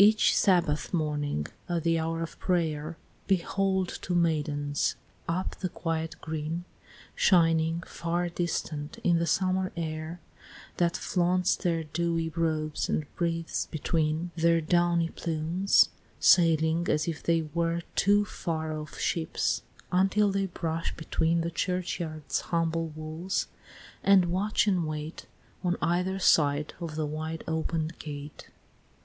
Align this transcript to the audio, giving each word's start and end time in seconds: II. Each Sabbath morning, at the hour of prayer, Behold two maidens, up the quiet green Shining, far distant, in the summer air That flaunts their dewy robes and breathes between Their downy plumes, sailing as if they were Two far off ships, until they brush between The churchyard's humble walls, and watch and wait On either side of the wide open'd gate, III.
II. 0.00 0.06
Each 0.08 0.36
Sabbath 0.36 0.92
morning, 0.92 1.46
at 1.68 1.84
the 1.84 1.96
hour 1.96 2.24
of 2.24 2.40
prayer, 2.40 2.96
Behold 3.28 3.88
two 4.02 4.16
maidens, 4.16 4.96
up 5.28 5.54
the 5.54 5.68
quiet 5.68 6.16
green 6.20 6.64
Shining, 7.14 7.84
far 7.86 8.28
distant, 8.28 8.98
in 9.04 9.20
the 9.20 9.28
summer 9.28 9.70
air 9.76 10.18
That 10.78 10.96
flaunts 10.96 11.54
their 11.54 11.84
dewy 11.84 12.30
robes 12.30 12.88
and 12.88 13.06
breathes 13.14 13.66
between 13.70 14.32
Their 14.34 14.60
downy 14.60 15.10
plumes, 15.10 15.88
sailing 16.18 16.88
as 16.88 17.06
if 17.06 17.22
they 17.22 17.42
were 17.42 17.82
Two 17.94 18.24
far 18.24 18.76
off 18.76 18.98
ships, 18.98 19.62
until 19.92 20.32
they 20.32 20.46
brush 20.46 20.92
between 20.96 21.42
The 21.42 21.52
churchyard's 21.52 22.40
humble 22.50 22.88
walls, 22.88 23.46
and 24.02 24.24
watch 24.32 24.66
and 24.66 24.84
wait 24.84 25.26
On 25.62 25.76
either 25.80 26.18
side 26.18 26.74
of 26.80 26.96
the 26.96 27.06
wide 27.06 27.44
open'd 27.46 28.00
gate, 28.00 28.46
III. 28.48 28.52